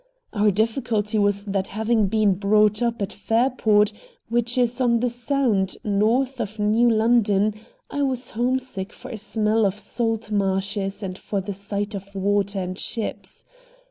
[0.33, 3.93] Our difficulty was that having been brought up at Fairport,
[4.29, 7.53] which is on the Sound, north of New London,
[7.91, 12.57] I was homesick for a smell of salt marshes and for the sight of water
[12.57, 13.45] and ships.